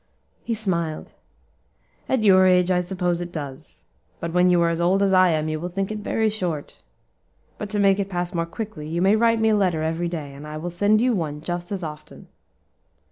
[0.43, 1.13] He smiled.
[2.09, 3.85] "At your age I suppose it does,
[4.19, 6.81] but when you are as old as I am, you will think it very short.
[7.59, 10.07] But to make it pass more quickly, you may write me a little letter every
[10.07, 12.29] day, and I will send you one just as often."